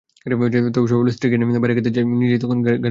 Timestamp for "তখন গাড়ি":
2.39-2.71